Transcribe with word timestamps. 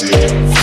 Yeah. 0.00 0.57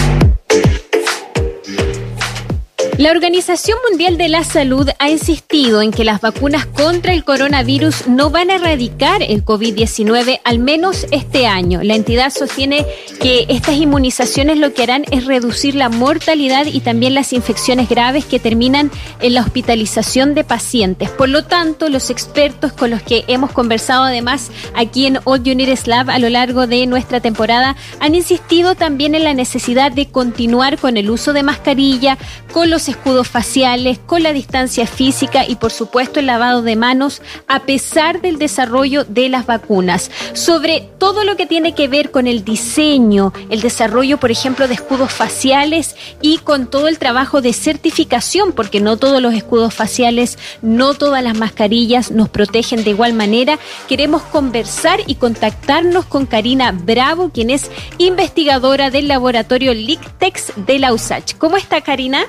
La 2.97 3.11
Organización 3.11 3.77
Mundial 3.89 4.17
de 4.17 4.29
la 4.29 4.45
Salud 4.45 4.87
ha 4.99 5.09
insistido 5.09 5.81
en 5.81 5.91
que 5.91 6.05
las 6.05 6.21
vacunas 6.21 6.65
contra 6.65 7.11
el 7.11 7.25
coronavirus 7.25 8.07
no 8.07 8.29
van 8.29 8.49
a 8.49 8.55
erradicar 8.55 9.21
el 9.21 9.43
COVID-19, 9.43 10.39
al 10.45 10.59
menos 10.59 11.05
este 11.11 11.45
año. 11.45 11.83
La 11.83 11.95
entidad 11.95 12.31
sostiene 12.31 12.85
que 13.19 13.47
estas 13.49 13.75
inmunizaciones 13.75 14.59
lo 14.59 14.73
que 14.73 14.83
harán 14.83 15.03
es 15.11 15.25
reducir 15.25 15.75
la 15.75 15.89
mortalidad 15.89 16.67
y 16.67 16.79
también 16.79 17.15
las 17.15 17.33
infecciones 17.33 17.89
graves 17.89 18.23
que 18.23 18.39
terminan 18.39 18.89
en 19.19 19.33
la 19.33 19.41
hospitalización 19.41 20.33
de 20.33 20.45
pacientes. 20.45 21.09
Por 21.09 21.27
lo 21.27 21.43
tanto, 21.43 21.89
los 21.89 22.09
expertos 22.09 22.71
con 22.71 22.91
los 22.91 23.01
que 23.03 23.25
hemos 23.27 23.51
conversado 23.51 24.03
además 24.03 24.51
aquí 24.73 25.05
en 25.05 25.19
All 25.25 25.41
United 25.41 25.85
Lab 25.85 26.09
a 26.09 26.19
lo 26.19 26.29
largo 26.29 26.65
de 26.65 26.87
nuestra 26.87 27.19
temporada 27.19 27.75
han 27.99 28.15
insistido 28.15 28.75
también 28.75 29.15
en 29.15 29.25
la 29.25 29.33
necesidad 29.33 29.91
de 29.91 30.07
continuar 30.07 30.77
con 30.77 30.95
el 30.95 31.09
uso 31.09 31.33
de 31.33 31.43
mascarilla, 31.43 32.17
con 32.53 32.69
los 32.69 32.84
escudos 32.89 33.27
faciales, 33.27 33.99
con 33.99 34.23
la 34.23 34.33
distancia 34.33 34.87
física 34.87 35.45
y 35.47 35.55
por 35.55 35.71
supuesto 35.71 36.19
el 36.19 36.25
lavado 36.27 36.61
de 36.61 36.75
manos 36.75 37.21
a 37.47 37.61
pesar 37.61 38.21
del 38.21 38.37
desarrollo 38.37 39.03
de 39.05 39.29
las 39.29 39.45
vacunas. 39.45 40.11
Sobre 40.33 40.89
todo 40.97 41.23
lo 41.23 41.35
que 41.35 41.45
tiene 41.45 41.73
que 41.73 41.87
ver 41.87 42.11
con 42.11 42.27
el 42.27 42.43
diseño, 42.43 43.33
el 43.49 43.61
desarrollo, 43.61 44.19
por 44.19 44.31
ejemplo, 44.31 44.67
de 44.67 44.75
escudos 44.75 45.11
faciales 45.11 45.95
y 46.21 46.37
con 46.39 46.67
todo 46.67 46.87
el 46.87 46.99
trabajo 46.99 47.41
de 47.41 47.53
certificación, 47.53 48.51
porque 48.51 48.81
no 48.81 48.97
todos 48.97 49.21
los 49.21 49.33
escudos 49.33 49.73
faciales, 49.73 50.37
no 50.61 50.93
todas 50.93 51.23
las 51.23 51.37
mascarillas 51.37 52.11
nos 52.11 52.29
protegen 52.29 52.83
de 52.83 52.91
igual 52.91 53.13
manera, 53.13 53.59
queremos 53.87 54.21
conversar 54.23 54.99
y 55.07 55.15
contactarnos 55.15 56.05
con 56.05 56.25
Karina 56.25 56.71
Bravo, 56.71 57.29
quien 57.29 57.49
es 57.49 57.69
investigadora 57.97 58.89
del 58.89 59.07
laboratorio 59.07 59.73
LICTEX 59.73 60.53
de 60.55 60.79
la 60.79 60.93
USACH. 60.93 61.37
¿Cómo 61.37 61.57
está 61.57 61.81
Karina? 61.81 62.25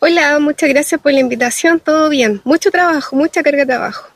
Hola, 0.00 0.38
muchas 0.38 0.68
gracias 0.68 1.00
por 1.00 1.12
la 1.12 1.20
invitación. 1.20 1.80
Todo 1.80 2.08
bien. 2.08 2.40
Mucho 2.44 2.70
trabajo, 2.70 3.16
mucha 3.16 3.42
carga 3.42 3.60
de 3.60 3.66
trabajo. 3.66 4.08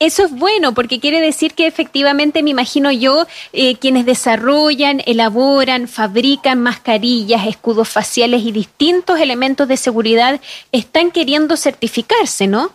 Eso 0.00 0.24
es 0.24 0.32
bueno 0.32 0.74
porque 0.74 1.00
quiere 1.00 1.20
decir 1.20 1.54
que 1.54 1.66
efectivamente, 1.66 2.42
me 2.42 2.50
imagino 2.50 2.90
yo, 2.90 3.26
eh, 3.52 3.76
quienes 3.76 4.06
desarrollan, 4.06 5.02
elaboran, 5.06 5.86
fabrican 5.86 6.60
mascarillas, 6.60 7.46
escudos 7.46 7.88
faciales 7.88 8.42
y 8.42 8.52
distintos 8.52 9.20
elementos 9.20 9.68
de 9.68 9.76
seguridad 9.76 10.40
están 10.72 11.10
queriendo 11.10 11.56
certificarse, 11.56 12.46
¿no? 12.46 12.72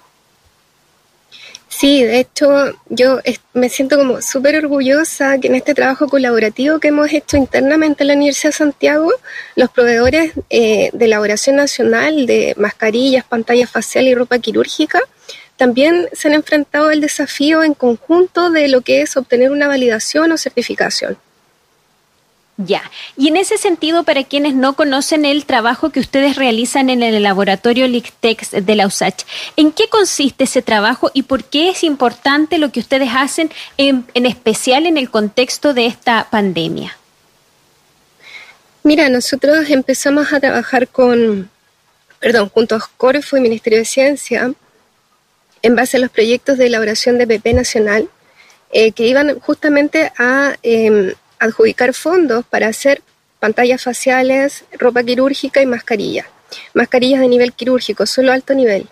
Sí, 1.79 2.03
de 2.03 2.19
hecho 2.19 2.73
yo 2.89 3.19
me 3.53 3.69
siento 3.69 3.95
como 3.95 4.21
súper 4.21 4.57
orgullosa 4.57 5.37
que 5.39 5.47
en 5.47 5.55
este 5.55 5.73
trabajo 5.73 6.09
colaborativo 6.09 6.79
que 6.79 6.89
hemos 6.89 7.09
hecho 7.13 7.37
internamente 7.37 8.03
en 8.03 8.09
la 8.09 8.15
Universidad 8.15 8.49
de 8.49 8.57
Santiago, 8.57 9.09
los 9.55 9.69
proveedores 9.69 10.33
eh, 10.49 10.89
de 10.91 11.05
elaboración 11.05 11.55
nacional 11.55 12.25
de 12.25 12.53
mascarillas, 12.57 13.23
pantallas 13.23 13.71
faciales 13.71 14.11
y 14.11 14.15
ropa 14.15 14.39
quirúrgica 14.39 14.99
también 15.55 16.09
se 16.11 16.27
han 16.27 16.33
enfrentado 16.33 16.89
al 16.89 16.99
desafío 16.99 17.63
en 17.63 17.73
conjunto 17.73 18.49
de 18.49 18.67
lo 18.67 18.81
que 18.81 19.01
es 19.01 19.15
obtener 19.15 19.49
una 19.49 19.69
validación 19.69 20.33
o 20.33 20.37
certificación. 20.37 21.17
Ya, 22.61 22.91
y 23.15 23.29
en 23.29 23.37
ese 23.37 23.57
sentido, 23.57 24.03
para 24.03 24.25
quienes 24.25 24.53
no 24.53 24.73
conocen 24.73 25.23
el 25.23 25.45
trabajo 25.45 25.91
que 25.91 26.01
ustedes 26.01 26.35
realizan 26.35 26.89
en 26.89 27.03
el 27.03 27.23
laboratorio 27.23 27.87
LICTEX 27.87 28.51
de 28.65 28.75
la 28.75 28.85
USACH, 28.85 29.23
¿en 29.55 29.71
qué 29.71 29.87
consiste 29.87 30.43
ese 30.43 30.61
trabajo 30.61 31.09
y 31.13 31.23
por 31.23 31.45
qué 31.45 31.69
es 31.69 31.85
importante 31.85 32.57
lo 32.57 32.69
que 32.69 32.81
ustedes 32.81 33.11
hacen, 33.15 33.49
en, 33.77 34.05
especial 34.13 34.87
en 34.87 34.97
el 34.97 35.09
contexto 35.09 35.73
de 35.73 35.85
esta 35.85 36.27
pandemia? 36.29 36.97
Mira, 38.83 39.07
nosotros 39.07 39.69
empezamos 39.69 40.33
a 40.33 40.41
trabajar 40.41 40.89
con, 40.89 41.49
perdón, 42.19 42.49
junto 42.49 42.75
a 42.75 42.89
Corfo 42.97 43.37
y 43.37 43.41
Ministerio 43.41 43.79
de 43.79 43.85
Ciencia, 43.85 44.51
en 45.61 45.75
base 45.77 45.95
a 45.95 46.01
los 46.01 46.09
proyectos 46.09 46.57
de 46.57 46.65
elaboración 46.65 47.19
de 47.19 47.25
PP 47.25 47.53
nacional, 47.53 48.09
eh, 48.73 48.91
que 48.91 49.07
iban 49.07 49.39
justamente 49.39 50.11
a 50.17 50.57
em, 50.61 51.13
adjudicar 51.39 51.93
fondos 51.93 52.45
para 52.45 52.67
hacer 52.67 53.01
pantallas 53.39 53.83
faciales, 53.83 54.65
ropa 54.77 55.03
quirúrgica 55.03 55.61
y 55.61 55.65
mascarillas. 55.65 56.27
Mascarillas 56.73 57.21
de 57.21 57.27
nivel 57.27 57.53
quirúrgico, 57.53 58.05
solo 58.05 58.31
alto 58.31 58.53
nivel. 58.53 58.87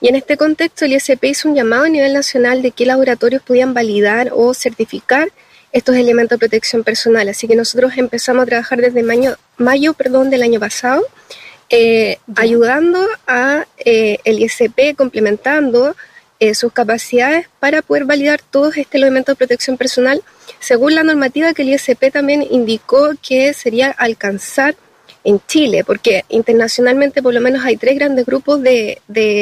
Y 0.00 0.08
en 0.08 0.16
este 0.16 0.36
contexto 0.36 0.84
el 0.84 0.92
ISP 0.92 1.24
hizo 1.24 1.48
un 1.48 1.54
llamado 1.54 1.84
a 1.84 1.88
nivel 1.88 2.12
nacional 2.12 2.62
de 2.62 2.70
qué 2.70 2.86
laboratorios 2.86 3.42
podían 3.42 3.74
validar 3.74 4.30
o 4.34 4.52
certificar 4.54 5.28
estos 5.72 5.96
elementos 5.96 6.36
de 6.36 6.40
protección 6.40 6.84
personal. 6.84 7.28
Así 7.28 7.46
que 7.46 7.56
nosotros 7.56 7.92
empezamos 7.96 8.42
a 8.42 8.46
trabajar 8.46 8.80
desde 8.80 9.02
mayo, 9.02 9.36
mayo 9.56 9.94
perdón, 9.94 10.30
del 10.30 10.42
año 10.42 10.60
pasado, 10.60 11.06
eh, 11.68 12.18
ayudando 12.36 13.06
a 13.26 13.66
eh, 13.84 14.18
el 14.24 14.40
ISP, 14.40 14.96
complementando 14.96 15.94
eh, 16.40 16.54
sus 16.54 16.72
capacidades 16.72 17.48
para 17.60 17.82
poder 17.82 18.04
validar 18.04 18.40
todos 18.42 18.76
estos 18.76 18.94
elementos 18.94 19.34
de 19.34 19.36
protección 19.36 19.76
personal 19.76 20.22
según 20.60 20.94
la 20.94 21.02
normativa 21.02 21.54
que 21.54 21.62
el 21.62 21.70
ISP 21.70 22.12
también 22.12 22.46
indicó 22.48 23.10
que 23.26 23.52
sería 23.54 23.90
alcanzar 23.90 24.76
en 25.24 25.40
Chile, 25.46 25.84
porque 25.84 26.24
internacionalmente 26.28 27.22
por 27.22 27.34
lo 27.34 27.40
menos 27.40 27.64
hay 27.64 27.76
tres 27.76 27.96
grandes 27.96 28.24
grupos 28.26 28.62
de, 28.62 29.00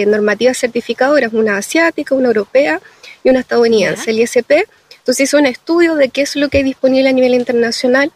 normativas 0.09 0.59
certificadoras, 0.59 1.33
una 1.33 1.59
asiática, 1.59 2.15
una 2.15 2.29
europea 2.29 2.81
y 3.23 3.31
una 3.31 3.41
estadounidense. 3.41 4.11
El 4.11 4.21
ISP 4.21 4.51
entonces 5.09 5.29
hizo 5.29 5.39
un 5.39 5.47
estudio 5.47 5.95
de 5.95 6.09
qué 6.09 6.23
es 6.23 6.37
lo 6.37 6.49
que 6.49 6.59
hay 6.59 6.65
disponible 6.65 7.09
a 7.09 7.13
nivel 7.13 7.35
internacional 7.35 8.13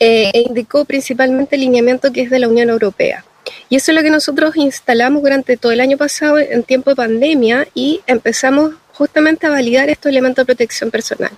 eh, 0.00 0.30
e 0.32 0.40
indicó 0.40 0.84
principalmente 0.84 1.56
el 1.56 1.62
lineamiento 1.62 2.12
que 2.12 2.22
es 2.22 2.30
de 2.30 2.38
la 2.38 2.48
Unión 2.48 2.70
Europea. 2.70 3.24
Y 3.68 3.76
eso 3.76 3.92
es 3.92 3.96
lo 3.96 4.02
que 4.02 4.10
nosotros 4.10 4.56
instalamos 4.56 5.22
durante 5.22 5.56
todo 5.56 5.72
el 5.72 5.80
año 5.80 5.96
pasado 5.96 6.38
en 6.38 6.62
tiempo 6.62 6.90
de 6.90 6.96
pandemia 6.96 7.68
y 7.74 8.00
empezamos 8.06 8.74
justamente 8.92 9.46
a 9.46 9.50
validar 9.50 9.88
estos 9.90 10.10
elementos 10.10 10.42
de 10.42 10.46
protección 10.46 10.90
personal. 10.90 11.30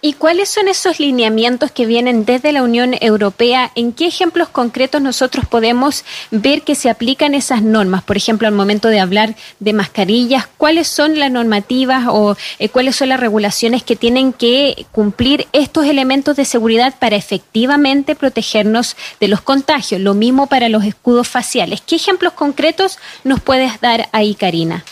¿Y 0.00 0.12
cuáles 0.12 0.48
son 0.48 0.68
esos 0.68 1.00
lineamientos 1.00 1.72
que 1.72 1.84
vienen 1.84 2.24
desde 2.24 2.52
la 2.52 2.62
Unión 2.62 2.94
Europea? 3.00 3.72
¿En 3.74 3.92
qué 3.92 4.06
ejemplos 4.06 4.48
concretos 4.48 5.02
nosotros 5.02 5.44
podemos 5.46 6.04
ver 6.30 6.62
que 6.62 6.76
se 6.76 6.88
aplican 6.88 7.34
esas 7.34 7.62
normas? 7.62 8.04
Por 8.04 8.16
ejemplo, 8.16 8.46
al 8.46 8.54
momento 8.54 8.88
de 8.88 9.00
hablar 9.00 9.34
de 9.58 9.72
mascarillas, 9.72 10.46
¿cuáles 10.56 10.86
son 10.86 11.18
las 11.18 11.32
normativas 11.32 12.04
o 12.08 12.36
eh, 12.60 12.68
cuáles 12.68 12.94
son 12.94 13.08
las 13.08 13.18
regulaciones 13.18 13.82
que 13.82 13.96
tienen 13.96 14.32
que 14.32 14.86
cumplir 14.92 15.48
estos 15.52 15.86
elementos 15.86 16.36
de 16.36 16.44
seguridad 16.44 16.94
para 17.00 17.16
efectivamente 17.16 18.14
protegernos 18.14 18.96
de 19.18 19.26
los 19.26 19.40
contagios? 19.40 20.00
Lo 20.00 20.14
mismo 20.14 20.46
para 20.46 20.68
los 20.68 20.84
escudos 20.84 21.26
faciales. 21.26 21.80
¿Qué 21.80 21.96
ejemplos 21.96 22.34
concretos 22.34 22.98
nos 23.24 23.40
puedes 23.40 23.80
dar 23.80 24.08
ahí, 24.12 24.36
Karina? 24.36 24.84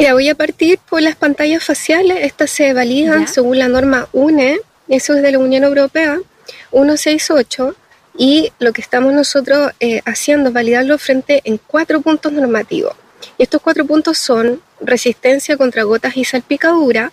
Mira, 0.00 0.14
voy 0.14 0.30
a 0.30 0.34
partir 0.34 0.78
por 0.88 1.02
las 1.02 1.14
pantallas 1.14 1.62
faciales. 1.62 2.20
Estas 2.22 2.48
se 2.48 2.72
validan 2.72 3.28
según 3.28 3.58
la 3.58 3.68
norma 3.68 4.08
UNE, 4.14 4.58
eso 4.88 5.12
es 5.12 5.20
de 5.20 5.30
la 5.30 5.38
Unión 5.38 5.62
Europea, 5.62 6.18
168. 6.70 7.76
Y 8.16 8.50
lo 8.60 8.72
que 8.72 8.80
estamos 8.80 9.12
nosotros 9.12 9.72
eh, 9.78 10.00
haciendo 10.06 10.48
es 10.48 10.54
validarlo 10.54 10.96
frente 10.96 11.42
en 11.44 11.58
cuatro 11.58 12.00
puntos 12.00 12.32
normativos. 12.32 12.94
Y 13.36 13.42
estos 13.42 13.60
cuatro 13.60 13.84
puntos 13.84 14.16
son 14.16 14.62
resistencia 14.80 15.58
contra 15.58 15.82
gotas 15.82 16.16
y 16.16 16.24
salpicadura, 16.24 17.12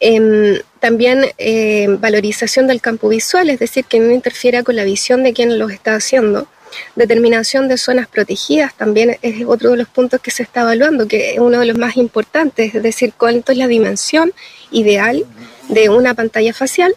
em, 0.00 0.58
también 0.80 1.26
em, 1.36 2.00
valorización 2.00 2.66
del 2.66 2.80
campo 2.80 3.10
visual, 3.10 3.50
es 3.50 3.58
decir, 3.58 3.84
que 3.84 4.00
no 4.00 4.10
interfiera 4.10 4.62
con 4.62 4.74
la 4.74 4.84
visión 4.84 5.22
de 5.22 5.34
quien 5.34 5.58
lo 5.58 5.68
está 5.68 5.94
haciendo, 5.96 6.48
Determinación 6.94 7.68
de 7.68 7.78
zonas 7.78 8.08
protegidas 8.08 8.74
también 8.74 9.16
es 9.22 9.44
otro 9.46 9.70
de 9.70 9.76
los 9.76 9.88
puntos 9.88 10.20
que 10.20 10.30
se 10.30 10.42
está 10.42 10.62
evaluando, 10.62 11.06
que 11.06 11.32
es 11.32 11.38
uno 11.38 11.60
de 11.60 11.66
los 11.66 11.78
más 11.78 11.96
importantes, 11.96 12.74
es 12.74 12.82
decir, 12.82 13.12
cuánto 13.16 13.52
es 13.52 13.58
la 13.58 13.66
dimensión 13.66 14.32
ideal 14.70 15.24
de 15.68 15.88
una 15.88 16.14
pantalla 16.14 16.52
facial. 16.52 16.94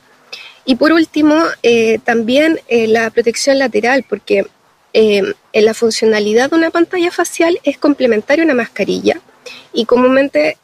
Y 0.66 0.76
por 0.76 0.92
último, 0.92 1.36
eh, 1.64 2.00
también 2.04 2.60
eh, 2.68 2.88
la 2.88 3.10
protección 3.10 3.58
lateral, 3.58 4.06
porque 4.08 4.46
eh, 4.94 5.24
en 5.54 5.66
la 5.66 5.74
funcionalidad 5.74 6.50
de 6.50 6.56
una 6.56 6.70
pantalla 6.72 7.12
facial 7.12 7.60
es 7.64 7.78
complementaria 7.78 8.44
a 8.44 8.46
una 8.46 8.56
mascarilla 8.56 9.20
y 9.74 9.86
comúnmente 9.86 10.58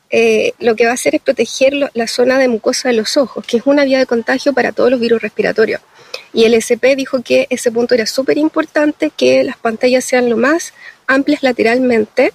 lo 0.59 0.77
que 0.77 0.85
va 0.85 0.91
a 0.91 0.93
hacer 0.93 1.15
es 1.15 1.21
proteger 1.21 1.73
la 1.93 2.07
zona 2.07 2.37
de 2.37 2.47
mucosa 2.47 2.87
de 2.87 2.95
los 2.95 3.17
ojos, 3.17 3.43
que 3.45 3.57
es 3.57 3.63
una 3.65 3.83
vía 3.83 3.99
de 3.99 4.05
contagio 4.05 4.53
para 4.53 4.71
todos 4.71 4.89
los 4.89 4.99
virus 4.99 5.21
respiratorios. 5.21 5.81
Y 6.33 6.43
el 6.43 6.53
SP 6.59 6.95
dijo 6.95 7.21
que 7.21 7.47
ese 7.49 7.71
punto 7.71 7.95
era 7.95 8.05
súper 8.05 8.37
importante, 8.37 9.11
que 9.15 9.43
las 9.43 9.57
pantallas 9.57 10.03
sean 10.03 10.29
lo 10.29 10.37
más 10.37 10.73
amplias 11.07 11.43
lateralmente 11.43 12.33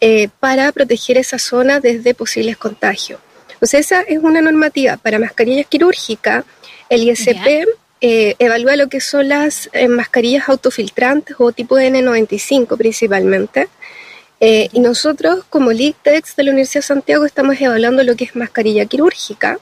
eh, 0.00 0.28
para 0.40 0.72
proteger 0.72 1.18
esa 1.18 1.38
zona 1.38 1.80
desde 1.80 2.14
posibles 2.14 2.56
contagios. 2.56 3.20
Sea, 3.62 3.80
esa 3.80 4.00
es 4.02 4.18
una 4.18 4.40
normativa 4.40 4.96
para 4.96 5.18
mascarillas 5.18 5.66
quirúrgicas. 5.66 6.44
El 6.88 7.02
ISP 7.02 7.66
eh, 8.00 8.34
evalúa 8.38 8.76
lo 8.76 8.88
que 8.88 9.00
son 9.00 9.28
las 9.28 9.68
eh, 9.72 9.88
mascarillas 9.88 10.48
autofiltrantes 10.48 11.36
o 11.38 11.52
tipo 11.52 11.76
N95 11.78 12.76
principalmente. 12.76 13.68
y 14.40 14.80
nosotros, 14.80 15.44
como 15.50 15.70
LICTEX 15.70 16.36
de 16.36 16.44
la 16.44 16.50
Universidad 16.52 16.80
de 16.80 16.86
Santiago, 16.86 17.26
estamos 17.26 17.60
evaluando 17.60 18.02
lo 18.02 18.16
que 18.16 18.24
es 18.24 18.34
mascarilla 18.34 18.86
quirúrgica 18.86 19.58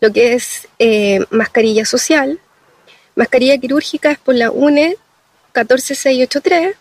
lo 0.00 0.12
que 0.12 0.34
es 0.34 0.68
eh, 0.78 1.24
mascarilla 1.30 1.84
social. 1.84 2.38
Mascarilla 3.16 3.58
quirúrgica 3.58 4.12
es 4.12 4.18
por 4.18 4.34
la 4.34 4.50
UNE 4.50 4.96
14683, 5.52 6.76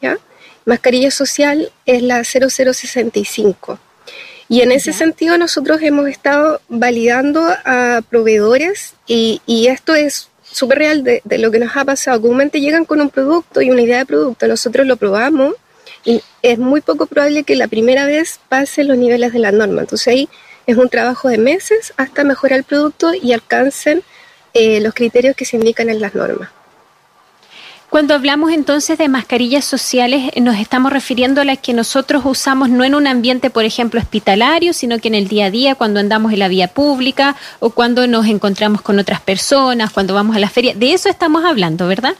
¿ya? 0.00 0.18
Mascarilla 0.64 1.10
social 1.10 1.70
es 1.84 2.02
la 2.02 2.24
0065. 2.24 3.78
Y 4.48 4.62
en 4.62 4.72
ese 4.72 4.92
sentido 4.94 5.36
nosotros 5.36 5.80
hemos 5.82 6.08
estado 6.08 6.60
validando 6.68 7.46
a 7.64 8.00
proveedores 8.08 8.94
y, 9.06 9.40
esto 9.68 9.94
es 9.94 10.30
súper 10.42 10.78
real 10.78 11.04
de, 11.04 11.20
de, 11.24 11.38
lo 11.38 11.50
que 11.50 11.58
nos 11.58 11.76
ha 11.76 11.84
pasado. 11.84 12.20
Comúnmente 12.20 12.60
llegan 12.60 12.86
con 12.86 13.00
un 13.00 13.10
producto 13.10 13.60
y 13.60 13.70
una 13.70 13.82
idea 13.82 13.98
de 13.98 14.06
producto, 14.06 14.46
nosotros 14.46 14.86
lo 14.86 14.96
probamos 14.96 15.54
y 16.04 16.22
es 16.42 16.58
muy 16.58 16.80
poco 16.80 17.06
probable 17.06 17.44
que 17.44 17.56
la 17.56 17.68
primera 17.68 18.06
vez 18.06 18.40
pase 18.48 18.84
los 18.84 18.96
niveles 18.96 19.32
de 19.34 19.38
la 19.38 19.52
norma. 19.52 19.82
Entonces 19.82 20.08
ahí 20.08 20.28
es 20.66 20.76
un 20.78 20.88
trabajo 20.88 21.28
de 21.28 21.38
meses 21.38 21.92
hasta 21.98 22.24
mejorar 22.24 22.58
el 22.58 22.64
producto 22.64 23.12
y 23.14 23.32
alcancen 23.32 24.02
eh, 24.54 24.80
los 24.80 24.94
criterios 24.94 25.36
que 25.36 25.44
se 25.44 25.56
indican 25.56 25.88
en 25.90 26.00
las 26.00 26.14
normas. 26.14 26.48
Cuando 27.94 28.14
hablamos 28.14 28.50
entonces 28.50 28.98
de 28.98 29.08
mascarillas 29.08 29.64
sociales, 29.64 30.32
nos 30.40 30.58
estamos 30.58 30.92
refiriendo 30.92 31.40
a 31.40 31.44
las 31.44 31.58
que 31.58 31.72
nosotros 31.72 32.24
usamos 32.24 32.68
no 32.68 32.82
en 32.82 32.96
un 32.96 33.06
ambiente, 33.06 33.50
por 33.50 33.64
ejemplo, 33.64 34.00
hospitalario, 34.00 34.72
sino 34.72 34.98
que 34.98 35.06
en 35.06 35.14
el 35.14 35.28
día 35.28 35.46
a 35.46 35.50
día, 35.52 35.74
cuando 35.76 36.00
andamos 36.00 36.32
en 36.32 36.40
la 36.40 36.48
vía 36.48 36.66
pública 36.66 37.36
o 37.60 37.70
cuando 37.70 38.08
nos 38.08 38.26
encontramos 38.26 38.82
con 38.82 38.98
otras 38.98 39.20
personas, 39.20 39.92
cuando 39.92 40.12
vamos 40.12 40.34
a 40.34 40.40
la 40.40 40.50
feria. 40.50 40.74
De 40.74 40.92
eso 40.92 41.08
estamos 41.08 41.44
hablando, 41.44 41.86
¿verdad? 41.86 42.16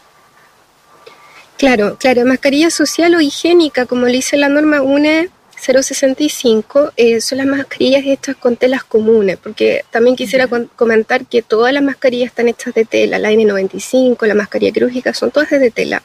Claro, 1.58 1.96
claro, 1.98 2.24
mascarilla 2.24 2.70
social 2.70 3.14
o 3.16 3.20
higiénica, 3.20 3.86
como 3.86 4.06
le 4.06 4.12
dice 4.12 4.36
la 4.36 4.48
norma 4.48 4.80
UNE 4.80 5.30
065, 5.64 6.92
eh, 6.96 7.20
son 7.20 7.38
las 7.38 7.46
mascarillas 7.46 8.04
hechas 8.04 8.36
con 8.36 8.56
telas 8.56 8.84
comunes, 8.84 9.38
porque 9.42 9.84
también 9.90 10.16
quisiera 10.16 10.48
comentar 10.76 11.26
que 11.26 11.42
todas 11.42 11.72
las 11.72 11.82
mascarillas 11.82 12.28
están 12.28 12.48
hechas 12.48 12.74
de 12.74 12.84
tela, 12.84 13.18
la 13.18 13.30
N95, 13.32 14.26
la 14.26 14.34
mascarilla 14.34 14.72
quirúrgica, 14.72 15.14
son 15.14 15.30
todas 15.30 15.50
de 15.50 15.70
tela. 15.70 16.02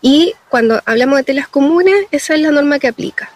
Y 0.00 0.34
cuando 0.48 0.82
hablamos 0.84 1.18
de 1.18 1.24
telas 1.24 1.48
comunes, 1.48 1.94
esa 2.10 2.34
es 2.34 2.40
la 2.40 2.50
norma 2.50 2.78
que 2.78 2.88
aplica. 2.88 3.30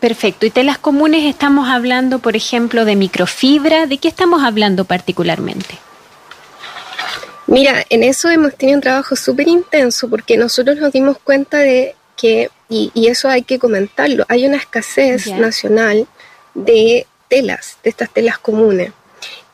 Perfecto. 0.00 0.46
¿Y 0.46 0.50
telas 0.50 0.78
comunes 0.78 1.24
estamos 1.24 1.68
hablando, 1.68 2.18
por 2.18 2.34
ejemplo, 2.34 2.84
de 2.84 2.96
microfibra? 2.96 3.86
¿De 3.86 3.98
qué 3.98 4.08
estamos 4.08 4.42
hablando 4.42 4.84
particularmente? 4.84 5.78
Mira, 7.46 7.84
en 7.90 8.04
eso 8.04 8.30
hemos 8.30 8.54
tenido 8.54 8.76
un 8.76 8.82
trabajo 8.82 9.16
súper 9.16 9.48
intenso 9.48 10.08
porque 10.08 10.36
nosotros 10.36 10.78
nos 10.78 10.92
dimos 10.92 11.18
cuenta 11.18 11.58
de 11.58 11.96
que, 12.16 12.48
y, 12.70 13.08
eso 13.08 13.28
hay 13.28 13.42
que 13.42 13.58
comentarlo, 13.58 14.24
hay 14.28 14.46
una 14.46 14.56
escasez 14.56 15.26
nacional 15.26 16.06
de 16.54 17.06
telas, 17.28 17.78
de 17.82 17.90
estas 17.90 18.10
telas 18.10 18.38
comunes. 18.38 18.92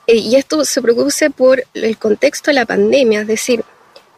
Eh, 0.07 0.17
y 0.17 0.37
esto 0.37 0.65
se 0.67 0.83
produce 0.83 1.31
por 1.31 1.65
el 1.73 1.97
contexto 1.97 2.51
de 2.51 2.57
la 2.57 2.67
pandemia, 2.67 3.23
es 3.23 3.27
decir, 3.27 3.65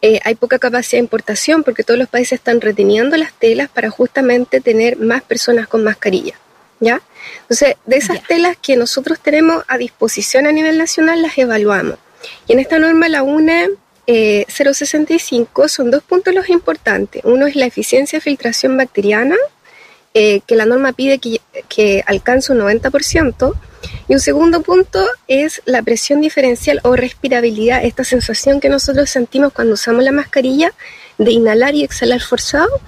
eh, 0.01 0.19
hay 0.23 0.35
poca 0.35 0.59
capacidad 0.59 0.99
de 0.99 1.05
importación 1.05 1.63
porque 1.63 1.83
todos 1.83 1.97
los 1.97 2.09
países 2.09 2.33
están 2.33 2.61
reteniendo 2.61 3.17
las 3.17 3.33
telas 3.33 3.69
para 3.69 3.89
justamente 3.89 4.61
tener 4.61 4.97
más 4.97 5.23
personas 5.23 5.67
con 5.67 5.83
mascarilla. 5.83 6.35
¿Ya? 6.81 7.01
Entonces, 7.41 7.75
de 7.85 7.97
esas 7.97 8.23
telas 8.25 8.55
que 8.55 8.77
nosotros 8.77 9.19
tenemos 9.19 9.65
a 9.67 9.77
disposición 9.77 10.47
a 10.47 10.53
nivel 10.53 10.77
nacional, 10.77 11.21
las 11.21 11.37
evaluamos. 11.37 11.97
Y 12.47 12.53
en 12.53 12.59
esta 12.59 12.79
norma, 12.79 13.09
la 13.09 13.21
UNE 13.21 13.69
065, 14.47 15.67
son 15.67 15.91
dos 15.91 16.01
puntos 16.03 16.33
los 16.33 16.49
importantes. 16.49 17.21
Uno 17.25 17.45
es 17.45 17.55
la 17.55 17.65
eficiencia 17.65 18.17
de 18.17 18.21
filtración 18.21 18.75
bacteriana, 18.75 19.35
eh, 20.15 20.41
que 20.47 20.55
la 20.55 20.65
norma 20.65 20.93
pide 20.93 21.19
que, 21.19 21.41
que 21.67 22.03
alcance 22.07 22.51
un 22.51 22.59
90%. 22.59 23.53
Y 24.07 24.13
un 24.13 24.19
segundo 24.19 24.61
punto 24.61 25.05
es 25.27 25.61
la 25.65 25.83
presión 25.83 26.21
diferencial 26.21 26.79
o 26.83 26.95
respirabilidad, 26.95 27.85
esta 27.85 28.03
sensación 28.03 28.59
que 28.59 28.67
nosotros 28.67 29.09
sentimos 29.09 29.53
cuando 29.53 29.75
usamos 29.75 30.03
la 30.03 30.11
mascarilla 30.11 30.73
de 31.19 31.31
inhalar 31.31 31.75
y 31.75 31.83
exhalar 31.83 32.21
forzado. 32.21 32.81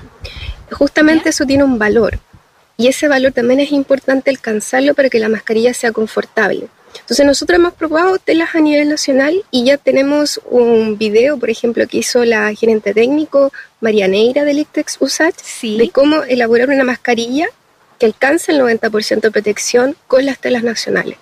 Justamente 0.71 1.29
eso 1.29 1.45
tiene 1.45 1.63
un 1.63 1.77
valor. 1.77 2.19
Y 2.77 2.87
ese 2.87 3.07
valor 3.07 3.31
también 3.31 3.59
es 3.59 3.71
importante 3.71 4.31
alcanzarlo 4.31 4.95
para 4.95 5.09
que 5.09 5.19
la 5.19 5.29
mascarilla 5.29 5.73
sea 5.73 5.91
confortable. 5.91 6.67
Entonces 6.99 7.25
nosotros 7.25 7.59
hemos 7.59 7.73
probado 7.73 8.17
telas 8.17 8.55
a 8.55 8.59
nivel 8.59 8.89
nacional 8.89 9.43
y 9.51 9.65
ya 9.65 9.77
tenemos 9.77 10.39
un 10.49 10.97
video, 10.97 11.37
por 11.37 11.49
ejemplo, 11.49 11.87
que 11.87 11.99
hizo 11.99 12.25
la 12.25 12.53
gerente 12.53 12.93
técnico 12.93 13.51
María 13.79 14.07
Neira 14.07 14.43
del 14.43 14.59
ICTEX 14.59 14.97
USACH, 14.99 15.35
de 15.77 15.89
cómo 15.89 16.23
elaborar 16.23 16.69
una 16.69 16.83
mascarilla 16.83 17.47
que 17.99 18.05
alcance 18.05 18.51
el 18.51 18.61
90% 18.61 19.21
de 19.21 19.31
protección 19.31 19.95
con 20.07 20.25
las 20.25 20.39
telas 20.39 20.63
nacionales. 20.63 21.17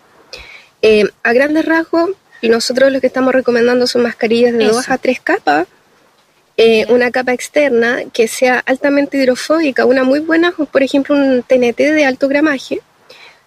Eh, 0.82 1.04
a 1.24 1.34
grandes 1.34 1.66
rasgos, 1.66 2.12
nosotros 2.42 2.92
lo 2.92 3.02
que 3.02 3.08
estamos 3.08 3.34
recomendando 3.34 3.86
son 3.86 4.04
mascarillas 4.04 4.54
de 4.54 4.66
dos 4.66 4.90
a 4.90 4.98
tres 4.98 5.20
capas, 5.20 5.68
eh, 6.56 6.86
una 6.90 7.12
capa 7.12 7.34
externa 7.34 8.04
que 8.14 8.28
sea 8.28 8.60
altamente 8.60 9.18
hidrofóbica, 9.18 9.86
una 9.86 10.04
muy 10.04 10.20
buena, 10.20 10.52
por 10.52 10.84
ejemplo, 10.84 11.16
un 11.16 11.42
TNT 11.42 11.78
de 11.78 12.06
alto 12.06 12.28
gramaje, 12.28 12.82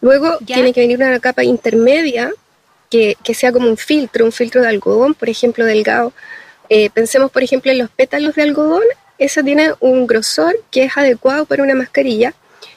Luego 0.03 0.37
tiene 0.45 0.73
que 0.73 0.81
venir 0.81 0.99
una 0.99 1.19
capa 1.21 1.45
intermedia 1.45 2.33
que, 2.91 3.17
sea 3.35 3.53
como 3.53 3.69
un 3.69 3.77
filtro, 3.77 4.25
un 4.25 4.33
filtro 4.33 4.61
de 4.61 4.69
algodón, 4.69 5.15
por 5.15 5.29
ejemplo, 5.31 5.65
delgado. 5.65 6.13
Eh, 6.69 6.91
pensemos, 6.91 7.31
por 7.31 7.45
ejemplo, 7.45 7.71
en 7.71 7.79
los 7.79 7.89
pétalos 7.89 8.35
de 8.35 8.43
algodón. 8.43 8.83
Esa 9.17 9.45
tiene 9.45 9.73
un 9.79 10.09
grosor 10.09 10.57
que 10.73 10.85
es 10.85 10.97
adecuado 10.97 11.47
para 11.47 11.63
una 11.63 11.77
mascarilla. 11.77 12.35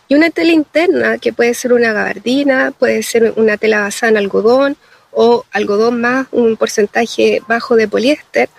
Y 0.08 0.14
una 0.14 0.30
tela 0.30 0.52
interna, 0.52 1.18
que 1.18 1.34
puede 1.34 1.56
ser 1.56 1.74
una 1.74 1.94
gabardina, 1.94 2.72
puede 2.78 3.02
ser 3.02 3.34
una 3.38 3.58
tela 3.58 3.82
basada 3.82 4.12
en 4.12 4.18
algodón 4.18 4.78
o 5.12 5.46
algodón 5.52 6.00
más 6.00 6.28
un 6.32 6.58
porcentaje 6.58 7.42
bajo 7.48 7.76
de 7.76 7.88
poliéster, 7.88 8.50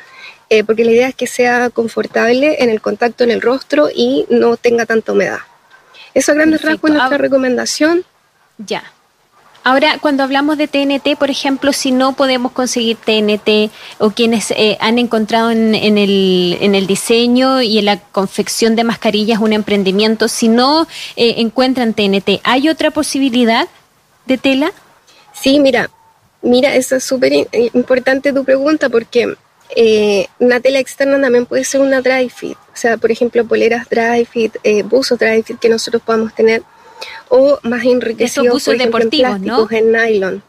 eh, 0.51 0.65
porque 0.65 0.85
la 0.85 0.91
idea 0.91 1.09
es 1.09 1.15
que 1.15 1.29
sea 1.29 1.71
confortable 1.71 2.57
en 2.65 2.71
el 2.71 2.81
contacto 2.81 3.23
en 3.23 3.31
el 3.31 3.43
rostro 3.43 3.91
y 3.95 4.27
no 4.29 4.57
tenga 4.57 4.87
tanta 4.87 5.13
humedad. 5.13 5.39
Eso 6.15 6.33
a 6.33 6.35
grandes 6.35 6.63
rasgos 6.63 6.91
es 6.91 6.97
nuestra 6.97 7.15
ah, 7.15 7.19
recomendación. 7.19 8.05
Ya. 8.59 8.93
Ahora, 9.67 9.99
cuando 10.01 10.23
hablamos 10.23 10.59
de 10.59 10.69
TNT, 10.69 11.19
por 11.19 11.29
ejemplo, 11.29 11.73
si 11.73 11.91
no 11.91 12.13
podemos 12.13 12.53
conseguir 12.53 12.99
TNT 12.99 13.73
o 13.99 14.11
quienes 14.11 14.53
eh, 14.53 14.79
han 14.81 15.01
encontrado 15.01 15.51
en, 15.51 15.75
el, 15.75 16.57
en, 16.61 16.77
el, 16.77 16.87
diseño 16.87 17.61
y 17.63 17.79
en 17.79 17.87
la 17.87 17.99
confección 17.99 18.77
de 18.77 18.85
mascarillas 18.85 19.41
un 19.41 19.53
emprendimiento, 19.53 20.29
si 20.29 20.47
no 20.47 20.87
eh, 21.17 21.35
encuentran 21.39 21.95
TNT, 21.95 22.43
¿hay 22.45 22.69
otra 22.69 22.93
posibilidad 22.93 23.67
de 24.27 24.39
tela? 24.39 24.71
Sí, 25.33 25.59
mira, 25.59 25.91
mira, 26.43 26.77
eso 26.77 26.95
es 26.95 27.03
súper 27.03 27.33
importante 27.75 28.33
tu 28.33 28.45
pregunta 28.45 28.89
porque 28.89 29.35
eh, 29.75 30.29
una 30.39 30.61
tela 30.61 30.79
externa 30.79 31.21
también 31.21 31.45
puede 31.45 31.65
ser 31.65 31.81
una 31.81 32.03
dry 32.03 32.31
fit, 32.31 32.57
o 32.73 32.77
sea, 32.77 32.99
por 32.99 33.11
ejemplo, 33.11 33.45
poleras 33.45 33.89
dry 33.91 34.25
fit, 34.25 34.55
buzos 34.85 35.19
dry 35.19 35.43
fit 35.43 35.59
que 35.59 35.69
nosotros 35.69 36.01
podamos 36.07 36.33
tener 36.37 36.63
o 37.29 37.59
más 37.63 37.85
enriquecidos 37.85 38.65
por 38.65 38.75
ejemplo, 38.75 39.01
en 39.01 39.11
plásticos, 39.11 39.73
en 39.73 39.93
nylon. 39.93 40.43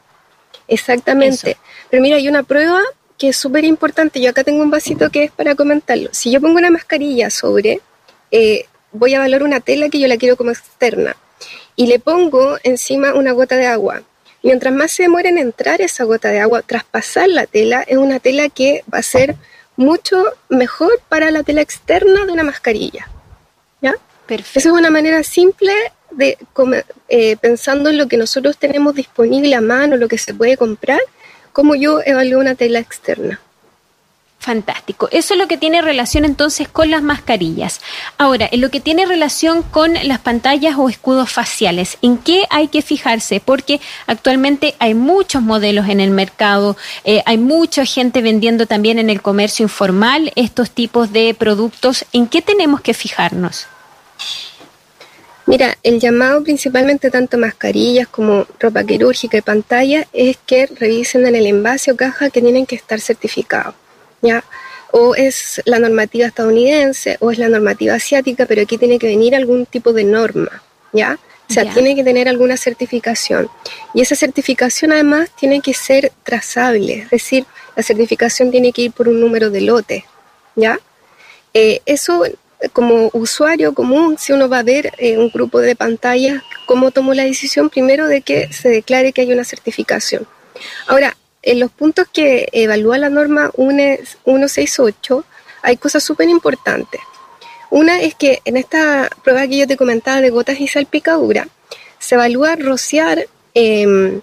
Exactamente. 0.68 1.58
Pero 1.90 2.02
mira, 2.02 2.18
hay 2.18 2.28
una 2.28 2.44
prueba 2.44 2.82
que 3.18 3.30
es 3.30 3.38
súper 3.38 3.64
importante. 3.64 4.22
Yo 4.22 4.30
acá 4.30 4.44
tengo 4.44 4.62
un 4.62 4.70
vasito 4.70 5.10
que 5.10 5.24
es 5.24 5.32
para 5.32 5.56
comentarlo. 5.56 6.10
Si 6.12 6.32
yo 6.32 6.42
pongo 6.42 6.58
una 6.58 6.70
mascarilla 6.70 7.30
sobre, 7.30 7.82
eh, 8.32 8.66
voy 8.92 9.14
a 9.14 9.20
valorar 9.20 9.44
una 9.44 9.60
tela 9.60 9.90
que 9.90 10.00
yo 10.00 10.08
la 10.08 10.18
quiero 10.18 10.38
como 10.38 10.52
externa 10.52 11.16
y 11.76 11.88
le 11.88 12.00
pongo 12.00 12.58
encima 12.64 13.14
una 13.14 13.32
gota 13.32 13.56
de 13.56 13.68
agua. 13.68 14.02
Mientras 14.44 14.74
más 14.74 14.92
se 14.92 15.04
demora 15.04 15.30
en 15.30 15.38
entrar 15.38 15.82
esa 15.82 16.04
gota 16.04 16.30
de 16.30 16.40
agua, 16.40 16.62
traspasar 16.62 17.28
la 17.30 17.48
tela, 17.48 17.84
es 17.88 17.98
una 17.98 18.20
tela 18.20 18.50
que 18.50 18.84
va 18.94 19.00
a 19.00 19.04
ser 19.04 19.36
mucho 19.76 20.24
mejor 20.50 21.02
para 21.10 21.32
la 21.32 21.44
tela 21.44 21.62
externa 21.62 22.26
de 22.26 22.32
una 22.32 22.44
mascarilla. 22.44 23.08
¿Ya? 23.82 23.96
Perfecto. 24.26 24.60
Esa 24.60 24.70
es 24.70 24.76
una 24.76 24.90
manera 24.90 25.24
simple 25.24 25.72
de, 26.18 26.38
eh, 27.08 27.38
pensando 27.38 27.90
en 27.90 27.98
lo 27.98 28.08
que 28.08 28.18
nosotros 28.18 28.58
tenemos 28.58 28.96
disponible 28.96 29.56
a 29.56 29.62
mano, 29.62 29.96
lo 29.96 30.08
que 30.08 30.18
se 30.18 30.34
puede 30.34 30.58
comprar, 30.58 31.00
como 31.54 31.76
yo 31.76 32.02
evalúo 32.06 32.40
una 32.40 32.56
tela 32.56 32.80
externa. 32.80 33.40
Fantástico. 34.40 35.10
Eso 35.12 35.34
es 35.34 35.40
lo 35.40 35.48
que 35.48 35.58
tiene 35.58 35.82
relación 35.82 36.24
entonces 36.24 36.68
con 36.70 36.92
las 36.92 37.02
mascarillas. 37.02 37.82
Ahora, 38.18 38.48
en 38.52 38.62
lo 38.62 38.70
que 38.70 38.80
tiene 38.80 39.06
relación 39.06 39.64
con 39.64 39.96
las 40.04 40.20
pantallas 40.20 40.76
o 40.78 40.90
escudos 40.90 41.32
faciales, 41.32 41.98
¿en 42.02 42.18
qué 42.18 42.46
hay 42.50 42.68
que 42.68 42.82
fijarse? 42.82 43.40
Porque 43.40 43.82
actualmente 44.06 44.76
hay 44.80 44.94
muchos 44.94 45.42
modelos 45.42 45.90
en 45.90 46.00
el 46.00 46.12
mercado, 46.12 46.78
eh, 47.04 47.24
hay 47.26 47.38
mucha 47.38 47.84
gente 47.84 48.22
vendiendo 48.22 48.68
también 48.68 49.00
en 49.00 49.10
el 49.10 49.22
comercio 49.22 49.64
informal 49.64 50.32
estos 50.36 50.70
tipos 50.72 51.12
de 51.12 51.34
productos. 51.34 52.06
¿En 52.14 52.28
qué 52.28 52.42
tenemos 52.42 52.82
que 52.82 52.94
fijarnos? 52.94 53.68
Mira, 55.48 55.78
el 55.82 56.02
llamado 56.02 56.44
principalmente 56.44 57.10
tanto 57.10 57.38
mascarillas 57.38 58.10
como 58.10 58.46
ropa 58.60 58.84
quirúrgica 58.84 59.38
y 59.38 59.42
pantalla 59.42 60.06
es 60.12 60.38
que 60.46 60.66
revisen 60.66 61.26
en 61.26 61.36
el 61.36 61.48
envase 61.48 61.90
o 61.90 61.96
caja 61.96 62.30
que 62.30 62.42
tienen 62.42 62.66
que 62.66 62.76
estar 62.76 63.00
certificados, 63.00 63.74
¿ya? 64.22 64.44
O 64.92 65.16
es 65.16 65.62
la 65.64 65.80
normativa 65.80 66.28
estadounidense 66.28 67.16
o 67.22 67.32
es 67.32 67.38
la 67.38 67.48
normativa 67.48 67.94
asiática, 67.94 68.46
pero 68.46 68.62
aquí 68.62 68.78
tiene 68.78 69.00
que 69.00 69.08
venir 69.08 69.36
algún 69.36 69.66
tipo 69.66 69.94
de 69.94 70.04
norma, 70.04 70.62
¿ya? 70.92 71.18
O 71.50 71.54
sea, 71.54 71.74
tiene 71.74 71.96
que 71.96 72.04
tener 72.04 72.28
alguna 72.28 72.58
certificación. 72.58 73.50
Y 73.94 74.02
esa 74.02 74.18
certificación 74.18 74.92
además 74.92 75.30
tiene 75.40 75.62
que 75.62 75.74
ser 75.74 76.12
trazable, 76.24 77.04
es 77.04 77.10
decir, 77.10 77.46
la 77.74 77.84
certificación 77.84 78.52
tiene 78.52 78.74
que 78.74 78.82
ir 78.82 78.92
por 78.92 79.08
un 79.08 79.22
número 79.22 79.50
de 79.50 79.62
lote, 79.62 80.06
¿ya? 80.58 80.78
Eh, 81.54 81.82
eso 81.86 82.26
como 82.74 83.10
usuario 83.14 83.74
común, 83.74 84.18
si 84.18 84.34
uno 84.34 84.50
va 84.50 84.60
a 84.60 84.64
ver 84.64 84.94
eh, 84.98 85.18
un 85.18 85.30
grupo 85.30 85.60
de 85.60 85.76
pantallas, 85.76 86.42
cómo 86.66 86.92
tomó 86.92 87.14
la 87.14 87.24
decisión 87.24 87.70
primero 87.70 88.08
de 88.08 88.22
que 88.22 88.52
se 88.52 88.70
declare 88.70 89.14
que 89.14 89.22
hay 89.22 89.32
una 89.32 89.44
certificación. 89.44 90.28
Ahora, 90.88 91.16
en 91.44 91.60
los 91.60 91.72
puntos 91.72 92.08
que 92.12 92.50
evalúa 92.52 92.98
la 92.98 93.10
norma 93.10 93.52
168 93.56 95.24
hay 95.62 95.78
cosas 95.78 96.04
súper 96.04 96.30
importantes. 96.30 97.02
Una 97.70 98.02
es 98.02 98.16
que 98.16 98.42
en 98.46 98.58
esta 98.58 99.10
prueba 99.24 99.48
que 99.48 99.58
yo 99.58 99.68
te 99.68 99.78
comentaba 99.78 100.22
de 100.22 100.30
gotas 100.30 100.60
y 100.60 100.68
salpicadura, 100.68 101.48
se 102.00 102.16
evalúa 102.16 102.56
rociar 102.56 103.28
em, 103.54 104.22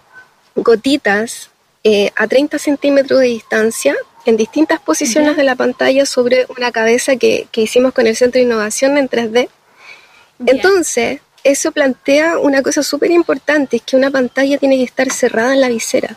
gotitas 0.55 1.51
eh, 1.83 2.11
a 2.17 2.27
30 2.27 2.59
centímetros 2.59 3.21
de 3.21 3.27
distancia 3.27 3.95
en 4.25 4.37
distintas 4.37 4.81
posiciones 4.81 5.37
de 5.37 5.45
la 5.45 5.55
pantalla 5.55 6.07
sobre 6.07 6.47
una 6.57 6.73
cabeza 6.73 7.17
que, 7.17 7.47
hicimos 7.55 7.93
con 7.93 8.07
el 8.07 8.17
Centro 8.17 8.39
de 8.39 8.47
Innovación 8.47 8.97
en 8.97 9.09
3D. 9.09 9.49
Entonces, 10.47 11.21
eso 11.43 11.73
plantea 11.73 12.39
una 12.39 12.63
cosa 12.63 12.83
súper 12.83 13.11
importante, 13.11 13.77
es 13.77 13.83
que 13.83 13.97
una 13.97 14.11
pantalla 14.11 14.59
tiene 14.59 14.77
que 14.77 14.85
estar 14.85 15.11
cerrada 15.11 15.55
en 15.55 15.61
la 15.61 15.69
visera. 15.69 16.17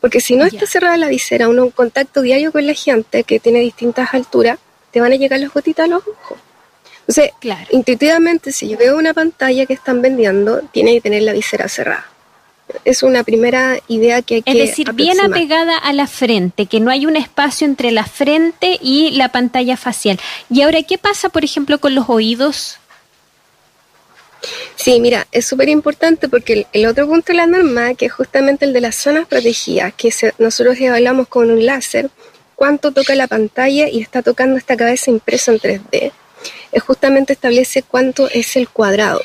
Porque 0.00 0.20
si 0.20 0.36
no 0.36 0.44
está 0.44 0.66
cerrada 0.66 0.94
en 0.94 1.00
la 1.00 1.08
visera, 1.08 1.48
uno 1.48 1.64
en 1.64 1.70
contacto 1.70 2.22
diario 2.22 2.52
con 2.52 2.66
la 2.66 2.74
gente 2.74 3.24
que 3.24 3.40
tiene 3.40 3.60
distintas 3.60 4.14
alturas, 4.14 4.58
te 4.92 5.00
van 5.00 5.12
a 5.12 5.16
llegar 5.16 5.40
las 5.40 5.52
gotitas 5.52 5.86
a 5.86 5.88
los 5.88 6.06
ojos. 6.06 6.38
Entonces, 7.08 7.32
intuitivamente, 7.70 8.52
si 8.52 8.68
yo 8.68 8.78
veo 8.78 8.96
una 8.96 9.14
pantalla 9.14 9.66
que 9.66 9.74
están 9.74 10.02
vendiendo, 10.02 10.60
tiene 10.72 10.94
que 10.94 11.00
tener 11.00 11.22
la 11.22 11.32
visera 11.32 11.68
cerrada. 11.68 12.06
Es 12.84 13.02
una 13.02 13.22
primera 13.22 13.78
idea 13.88 14.22
que 14.22 14.36
hay 14.36 14.42
que. 14.42 14.50
Es 14.50 14.70
decir, 14.70 14.92
bien 14.92 15.20
apegada 15.20 15.78
a 15.78 15.92
la 15.92 16.06
frente, 16.06 16.66
que 16.66 16.80
no 16.80 16.90
hay 16.90 17.06
un 17.06 17.16
espacio 17.16 17.64
entre 17.66 17.92
la 17.92 18.04
frente 18.04 18.78
y 18.82 19.12
la 19.12 19.30
pantalla 19.30 19.76
facial. 19.76 20.18
Y 20.50 20.62
ahora, 20.62 20.82
¿qué 20.82 20.98
pasa, 20.98 21.28
por 21.28 21.44
ejemplo, 21.44 21.78
con 21.78 21.94
los 21.94 22.08
oídos? 22.08 22.78
Sí, 24.76 25.00
mira, 25.00 25.26
es 25.32 25.46
súper 25.46 25.68
importante 25.68 26.28
porque 26.28 26.66
el, 26.72 26.86
otro 26.86 27.06
punto 27.06 27.32
de 27.32 27.38
la 27.38 27.46
norma, 27.46 27.94
que 27.94 28.06
es 28.06 28.12
justamente 28.12 28.64
el 28.64 28.72
de 28.72 28.80
las 28.80 28.94
zonas 28.94 29.26
protegidas, 29.26 29.92
que 29.94 30.12
nosotros 30.38 30.76
evaluamos 30.78 31.28
con 31.28 31.50
un 31.50 31.64
láser, 31.64 32.10
cuánto 32.54 32.92
toca 32.92 33.14
la 33.14 33.26
pantalla 33.26 33.88
y 33.88 34.00
está 34.00 34.22
tocando 34.22 34.56
esta 34.56 34.76
cabeza 34.76 35.10
impresa 35.10 35.52
en 35.52 35.58
3D, 35.58 36.12
es 36.72 36.82
justamente 36.82 37.32
establece 37.32 37.82
cuánto 37.82 38.28
es 38.28 38.56
el 38.56 38.68
cuadrado. 38.68 39.22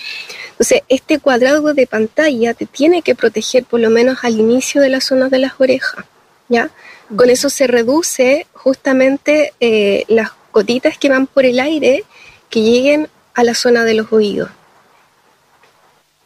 Entonces, 0.62 0.84
este 0.89 1.18
cuadrado 1.18 1.74
de 1.74 1.88
pantalla 1.88 2.53
te 2.53 2.68
tiene 2.68 3.01
que 3.01 3.15
proteger 3.15 3.63
por 3.63 3.80
lo 3.80 3.89
menos 3.89 4.20
al 4.22 4.39
inicio 4.39 4.80
de 4.80 4.89
las 4.89 5.06
zonas 5.06 5.32
de 5.32 5.39
las 5.39 5.53
orejas, 5.58 6.06
¿ya? 6.50 6.70
Con 7.15 7.32
eso 7.32 7.50
se 7.50 7.65
reduce 7.65 8.46
justamente 8.53 9.53
eh, 9.60 10.06
las 10.08 10.30
gotitas 10.53 11.00
que 11.00 11.10
van 11.10 11.25
por 11.25 11.46
el 11.46 11.60
aire 11.60 12.03
que 12.51 12.62
lleguen 12.62 13.10
a 13.34 13.44
la 13.44 13.56
zona 13.56 13.86
de 13.86 13.96
los 13.96 14.13
oídos. 14.13 14.51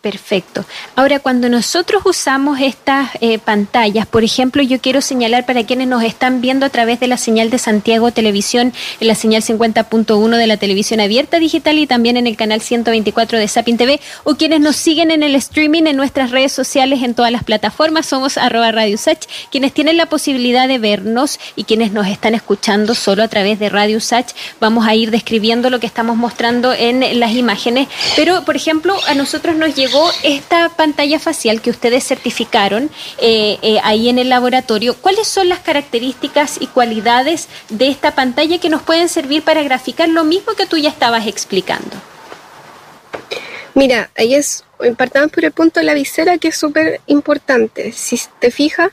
Perfecto. 0.06 0.64
Ahora, 0.96 1.18
cuando 1.18 1.50
nosotros 1.50 2.04
usamos 2.06 2.60
estas 2.62 3.10
eh, 3.22 3.40
pantallas, 3.40 4.06
por 4.06 4.24
ejemplo, 4.24 4.62
yo 4.62 4.80
quiero 4.80 5.02
señalar 5.02 5.48
para 5.48 5.64
quienes 5.64 5.88
nos 5.88 6.04
están 6.04 6.42
viendo 6.42 6.68
a 6.68 6.70
través 6.70 7.00
de 7.00 7.08
la 7.08 7.18
señal 7.18 7.50
de 7.50 7.58
Santiago 7.58 8.12
Televisión, 8.12 8.72
en 9.00 9.08
la 9.08 9.16
señal 9.16 9.42
50.1 9.42 10.38
de 10.38 10.46
la 10.46 10.58
televisión 10.58 11.00
abierta 11.00 11.40
digital 11.40 11.80
y 11.80 11.88
también 11.88 12.18
en 12.18 12.28
el 12.28 12.38
canal 12.38 12.62
124 12.62 13.40
de 13.40 13.48
Sapin 13.48 13.78
TV, 13.78 14.00
o 14.26 14.36
quienes 14.36 14.60
nos 14.60 14.76
siguen 14.76 15.10
en 15.10 15.24
el 15.24 15.34
streaming 15.34 15.88
en 15.88 15.98
nuestras 15.98 16.30
redes 16.30 16.52
sociales, 16.52 17.02
en 17.02 17.16
todas 17.16 17.32
las 17.32 17.44
plataformas, 17.44 18.06
somos 18.06 18.38
arroba 18.38 18.72
Radio 18.72 19.00
Sach, 19.00 19.26
quienes 19.50 19.74
tienen 19.74 19.98
la 19.98 20.06
posibilidad 20.06 20.68
de 20.68 20.78
vernos 20.78 21.40
y 21.56 21.64
quienes 21.64 21.94
nos 21.94 22.06
están 22.06 22.36
escuchando 22.36 22.94
solo 22.94 23.24
a 23.24 23.28
través 23.28 23.58
de 23.58 23.70
Radio 23.70 24.00
Sach, 24.00 24.28
vamos 24.60 24.86
a 24.86 24.94
ir 24.94 25.10
describiendo 25.10 25.72
lo 25.72 25.80
que 25.80 25.88
estamos 25.88 26.16
mostrando 26.16 26.74
en 26.74 27.20
las 27.20 27.32
imágenes. 27.32 27.88
Pero, 28.16 28.46
por 28.46 28.56
ejemplo, 28.56 28.96
a 29.08 29.16
nosotros 29.16 29.56
nos 29.56 29.74
llegó 29.74 29.95
esta 30.24 30.70
pantalla 30.70 31.20
facial 31.20 31.62
que 31.62 31.70
ustedes 31.70 32.04
certificaron 32.06 32.90
eh, 33.18 33.58
eh, 33.62 33.80
ahí 33.84 34.10
en 34.10 34.20
el 34.20 34.30
laboratorio, 34.30 34.96
¿cuáles 34.96 35.28
son 35.28 35.50
las 35.50 35.60
características 35.60 36.58
y 36.60 36.68
cualidades 36.68 37.48
de 37.70 37.88
esta 37.88 38.16
pantalla 38.16 38.60
que 38.60 38.70
nos 38.70 38.82
pueden 38.82 39.10
servir 39.10 39.44
para 39.44 39.64
graficar 39.64 40.10
lo 40.10 40.24
mismo 40.24 40.54
que 40.54 40.66
tú 40.66 40.78
ya 40.78 40.90
estabas 40.90 41.28
explicando? 41.28 41.96
Mira, 43.74 44.10
ahí 44.16 44.36
es, 44.36 44.64
partamos 44.98 45.32
por 45.32 45.44
el 45.44 45.52
punto 45.52 45.80
de 45.80 45.86
la 45.86 45.94
visera 45.94 46.38
que 46.38 46.48
es 46.48 46.56
súper 46.56 47.02
importante. 47.08 47.92
Si 47.92 48.20
te 48.40 48.50
fijas, 48.50 48.92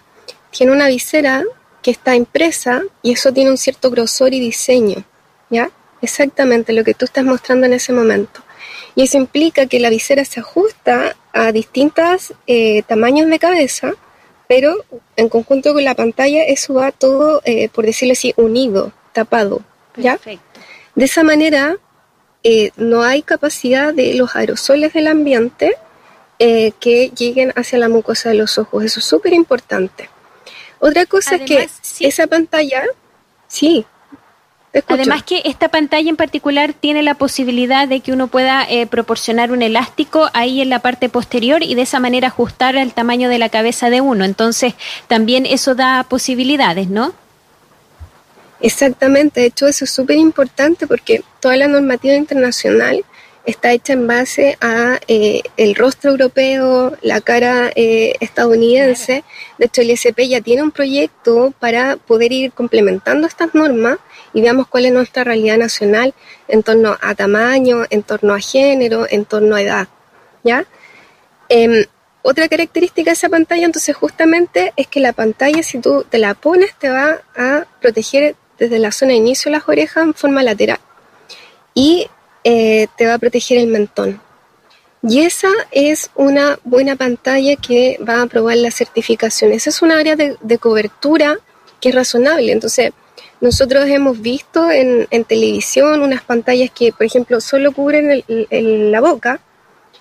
tiene 0.50 0.72
una 0.72 0.88
visera 0.88 1.44
que 1.82 1.90
está 1.90 2.16
impresa 2.16 2.82
y 3.02 3.12
eso 3.12 3.32
tiene 3.32 3.50
un 3.50 3.58
cierto 3.58 3.90
grosor 3.90 4.34
y 4.34 4.40
diseño, 4.40 5.04
¿ya? 5.50 5.70
Exactamente 6.00 6.72
lo 6.72 6.82
que 6.84 6.94
tú 6.94 7.04
estás 7.04 7.24
mostrando 7.24 7.66
en 7.66 7.74
ese 7.74 7.92
momento. 7.92 8.42
Y 8.94 9.02
eso 9.02 9.16
implica 9.16 9.66
que 9.66 9.80
la 9.80 9.90
visera 9.90 10.24
se 10.24 10.40
ajusta 10.40 11.16
a 11.32 11.52
distintos 11.52 12.34
eh, 12.46 12.82
tamaños 12.82 13.28
de 13.28 13.38
cabeza, 13.38 13.92
pero 14.48 14.84
en 15.16 15.28
conjunto 15.28 15.72
con 15.72 15.84
la 15.84 15.94
pantalla 15.94 16.44
eso 16.44 16.74
va 16.74 16.92
todo, 16.92 17.40
eh, 17.44 17.68
por 17.70 17.86
decirlo 17.86 18.12
así, 18.12 18.34
unido, 18.36 18.92
tapado. 19.12 19.62
¿ya? 19.96 20.18
De 20.94 21.04
esa 21.04 21.22
manera 21.22 21.78
eh, 22.44 22.70
no 22.76 23.02
hay 23.02 23.22
capacidad 23.22 23.94
de 23.94 24.14
los 24.14 24.36
aerosoles 24.36 24.92
del 24.92 25.06
ambiente 25.06 25.76
que 26.80 27.12
lleguen 27.16 27.52
hacia 27.54 27.78
la 27.78 27.88
mucosa 27.88 28.30
de 28.30 28.34
los 28.34 28.58
ojos. 28.58 28.82
Eso 28.82 28.98
es 28.98 29.06
súper 29.06 29.32
importante. 29.32 30.10
Otra 30.80 31.06
cosa 31.06 31.36
es 31.36 31.42
que 31.42 31.68
esa 32.00 32.26
pantalla, 32.26 32.82
sí, 33.46 33.86
Además 34.86 35.22
que 35.22 35.42
esta 35.44 35.68
pantalla 35.68 36.08
en 36.08 36.16
particular 36.16 36.72
tiene 36.72 37.02
la 37.02 37.14
posibilidad 37.14 37.86
de 37.86 38.00
que 38.00 38.12
uno 38.12 38.28
pueda 38.28 38.64
eh, 38.68 38.86
proporcionar 38.86 39.52
un 39.52 39.60
elástico 39.60 40.30
ahí 40.32 40.62
en 40.62 40.70
la 40.70 40.78
parte 40.78 41.10
posterior 41.10 41.62
y 41.62 41.74
de 41.74 41.82
esa 41.82 42.00
manera 42.00 42.28
ajustar 42.28 42.78
al 42.78 42.94
tamaño 42.94 43.28
de 43.28 43.38
la 43.38 43.50
cabeza 43.50 43.90
de 43.90 44.00
uno. 44.00 44.24
Entonces 44.24 44.74
también 45.08 45.44
eso 45.44 45.74
da 45.74 46.04
posibilidades, 46.04 46.88
¿no? 46.88 47.12
Exactamente, 48.60 49.40
de 49.40 49.46
hecho 49.46 49.66
eso 49.66 49.84
es 49.84 49.90
súper 49.90 50.16
importante 50.16 50.86
porque 50.86 51.22
toda 51.40 51.56
la 51.56 51.68
normativa 51.68 52.14
internacional 52.14 53.04
está 53.44 53.72
hecha 53.72 53.92
en 53.92 54.06
base 54.06 54.56
a 54.60 55.00
eh, 55.08 55.42
el 55.56 55.74
rostro 55.74 56.10
europeo, 56.10 56.96
la 57.02 57.20
cara 57.20 57.70
eh, 57.74 58.14
estadounidense. 58.20 59.24
De 59.58 59.66
hecho, 59.66 59.82
el 59.82 59.90
ISP 59.90 60.20
ya 60.28 60.40
tiene 60.40 60.62
un 60.62 60.70
proyecto 60.70 61.52
para 61.58 61.96
poder 61.96 62.32
ir 62.32 62.52
complementando 62.52 63.26
estas 63.26 63.54
normas 63.54 63.98
y 64.32 64.40
veamos 64.40 64.68
cuál 64.68 64.86
es 64.86 64.92
nuestra 64.92 65.24
realidad 65.24 65.58
nacional 65.58 66.14
en 66.48 66.62
torno 66.62 66.96
a 67.00 67.14
tamaño, 67.14 67.84
en 67.90 68.02
torno 68.02 68.34
a 68.34 68.40
género, 68.40 69.06
en 69.10 69.24
torno 69.24 69.56
a 69.56 69.62
edad. 69.62 69.88
¿ya? 70.44 70.64
Em, 71.48 71.84
otra 72.22 72.48
característica 72.48 73.10
de 73.10 73.14
esa 73.14 73.28
pantalla, 73.28 73.66
entonces, 73.66 73.96
justamente 73.96 74.72
es 74.76 74.86
que 74.86 75.00
la 75.00 75.12
pantalla, 75.12 75.62
si 75.62 75.78
tú 75.78 76.04
te 76.08 76.18
la 76.18 76.34
pones, 76.34 76.74
te 76.78 76.88
va 76.88 77.20
a 77.36 77.66
proteger 77.80 78.36
desde 78.58 78.78
la 78.78 78.92
zona 78.92 79.10
de 79.10 79.18
inicio 79.18 79.50
de 79.50 79.58
las 79.58 79.68
orejas 79.68 80.04
en 80.04 80.14
forma 80.14 80.42
lateral 80.44 80.78
y 81.74 82.08
eh, 82.44 82.86
te 82.96 83.06
va 83.06 83.14
a 83.14 83.18
proteger 83.18 83.58
el 83.58 83.66
mentón. 83.68 84.20
Y 85.02 85.20
esa 85.20 85.50
es 85.72 86.10
una 86.14 86.58
buena 86.62 86.94
pantalla 86.94 87.56
que 87.56 87.98
va 88.08 88.20
a 88.20 88.22
aprobar 88.22 88.56
la 88.56 88.70
certificación. 88.70 89.52
Esa 89.52 89.70
es 89.70 89.82
un 89.82 89.90
área 89.90 90.14
de, 90.14 90.36
de 90.40 90.58
cobertura 90.58 91.38
que 91.80 91.88
es 91.88 91.94
razonable. 91.94 92.52
Entonces, 92.52 92.92
nosotros 93.42 93.88
hemos 93.88 94.20
visto 94.20 94.70
en, 94.70 95.24
televisión 95.24 96.00
unas 96.00 96.22
pantallas 96.22 96.70
que, 96.70 96.92
por 96.92 97.04
ejemplo, 97.04 97.40
solo 97.40 97.72
cubren 97.72 98.22
la 98.48 99.00
boca. 99.00 99.40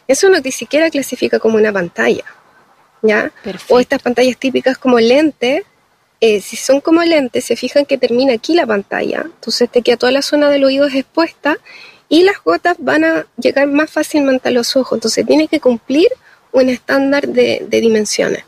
Eso 0.07 0.29
no 0.29 0.39
ni 0.39 0.51
siquiera 0.51 0.91
clasifica 0.91 1.39
como 1.39 1.57
una 1.57 1.73
pantalla. 1.73 2.23
¿ya? 3.01 3.31
O 3.69 3.79
estas 3.79 3.99
pantallas 3.99 4.37
típicas 4.37 4.77
como 4.77 4.99
lente, 4.99 5.65
eh, 6.19 6.39
si 6.39 6.55
son 6.55 6.81
como 6.81 7.01
lentes, 7.01 7.45
se 7.45 7.55
fijan 7.55 7.87
que 7.87 7.97
termina 7.97 8.33
aquí 8.33 8.53
la 8.53 8.67
pantalla. 8.67 9.23
Entonces 9.25 9.71
te 9.71 9.81
queda 9.81 9.97
toda 9.97 10.11
la 10.11 10.21
zona 10.21 10.51
del 10.51 10.63
oído 10.63 10.85
expuesta 10.85 11.57
y 12.11 12.23
las 12.23 12.43
gotas 12.43 12.75
van 12.77 13.05
a 13.05 13.25
llegar 13.37 13.67
más 13.67 13.89
fácilmente 13.89 14.49
a 14.49 14.51
los 14.51 14.75
ojos. 14.75 14.97
Entonces 14.97 15.25
tiene 15.25 15.47
que 15.47 15.61
cumplir 15.61 16.09
un 16.51 16.67
estándar 16.67 17.25
de 17.25 17.65
dimensiones. 17.69 18.43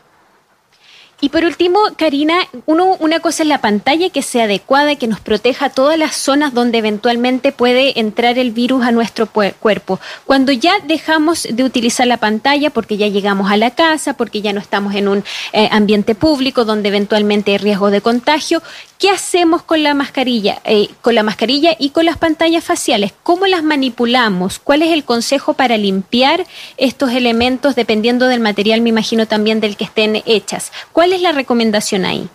Y 1.24 1.30
por 1.30 1.46
último, 1.46 1.78
Karina, 1.96 2.34
uno, 2.66 2.98
una 3.00 3.18
cosa 3.20 3.44
es 3.44 3.48
la 3.48 3.62
pantalla 3.62 4.10
que 4.10 4.20
sea 4.20 4.44
adecuada, 4.44 4.96
que 4.96 5.06
nos 5.06 5.20
proteja 5.20 5.70
todas 5.70 5.98
las 5.98 6.16
zonas 6.16 6.52
donde 6.52 6.76
eventualmente 6.76 7.50
puede 7.50 7.98
entrar 7.98 8.38
el 8.38 8.50
virus 8.50 8.84
a 8.84 8.92
nuestro 8.92 9.26
cuerpo. 9.26 10.00
Cuando 10.26 10.52
ya 10.52 10.74
dejamos 10.80 11.48
de 11.50 11.64
utilizar 11.64 12.06
la 12.06 12.18
pantalla 12.18 12.68
porque 12.68 12.98
ya 12.98 13.08
llegamos 13.08 13.50
a 13.50 13.56
la 13.56 13.70
casa, 13.70 14.18
porque 14.18 14.42
ya 14.42 14.52
no 14.52 14.60
estamos 14.60 14.94
en 14.96 15.08
un 15.08 15.24
eh, 15.54 15.66
ambiente 15.72 16.14
público 16.14 16.66
donde 16.66 16.90
eventualmente 16.90 17.52
hay 17.52 17.56
riesgo 17.56 17.90
de 17.90 18.02
contagio, 18.02 18.62
¿qué 18.98 19.08
hacemos 19.08 19.62
con 19.62 19.82
la 19.82 19.94
mascarilla? 19.94 20.60
Eh, 20.66 20.90
con 21.00 21.14
la 21.14 21.22
mascarilla 21.22 21.74
y 21.78 21.88
con 21.88 22.04
las 22.04 22.18
pantallas 22.18 22.64
faciales. 22.64 23.14
¿Cómo 23.22 23.46
las 23.46 23.62
manipulamos? 23.62 24.58
¿Cuál 24.58 24.82
es 24.82 24.92
el 24.92 25.04
consejo 25.04 25.54
para 25.54 25.78
limpiar 25.78 26.46
estos 26.76 27.12
elementos 27.12 27.76
dependiendo 27.76 28.26
del 28.26 28.40
material, 28.40 28.82
me 28.82 28.90
imagino 28.90 29.26
también 29.26 29.60
del 29.60 29.78
que 29.78 29.84
estén 29.84 30.22
hechas? 30.26 30.70
¿Cuál 30.92 31.13
es 31.14 31.22
la 31.22 31.32
recomendación 31.32 32.04
ahí? 32.04 32.28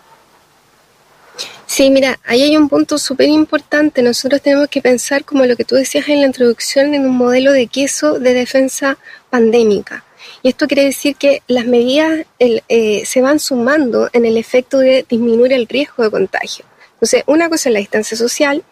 Sí, 1.66 1.92
mira, 1.92 2.20
ahí 2.26 2.42
hay 2.42 2.58
un 2.58 2.68
punto 2.68 2.98
súper 2.98 3.30
importante. 3.30 4.02
Nosotros 4.02 4.42
tenemos 4.42 4.70
que 4.70 4.82
pensar, 4.82 5.24
como 5.24 5.46
lo 5.46 5.56
que 5.56 5.66
tú 5.66 5.76
decías 5.76 6.08
en 6.10 6.22
la 6.22 6.28
introducción, 6.28 6.96
en 6.96 7.06
un 7.06 7.16
modelo 7.16 7.52
de 7.52 7.68
queso 7.68 8.20
de 8.20 8.34
defensa 8.34 8.98
pandémica. 9.30 10.04
Y 10.42 10.50
esto 10.50 10.68
quiere 10.68 10.86
decir 10.86 11.16
que 11.16 11.44
las 11.48 11.66
medidas 11.66 12.26
eh, 12.40 13.04
se 13.06 13.22
van 13.22 13.40
sumando 13.40 14.10
en 14.14 14.26
el 14.26 14.36
efecto 14.36 14.80
de 14.80 15.06
disminuir 15.08 15.54
el 15.54 15.68
riesgo 15.68 16.04
de 16.04 16.10
contagio. 16.10 16.66
Entonces, 16.94 17.24
una 17.28 17.50
cosa 17.50 17.70
es 17.70 17.74
la 17.74 17.80
distancia 17.80 18.18
social, 18.18 18.64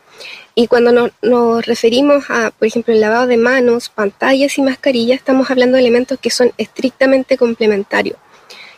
y 0.56 0.66
cuando 0.66 0.92
nos, 0.92 1.12
nos, 1.22 1.64
referimos 1.68 2.26
a, 2.30 2.50
por 2.50 2.68
ejemplo, 2.68 2.92
el 2.92 3.00
lavado 3.00 3.28
de 3.28 3.38
manos, 3.38 3.90
pantallas 3.90 4.58
y 4.58 4.64
mascarillas, 4.64 5.20
estamos 5.20 5.52
hablando 5.52 5.76
de 5.76 5.82
elementos 5.82 6.18
que 6.20 6.32
son 6.32 6.52
estrictamente 6.58 7.38
complementarios. 7.38 8.18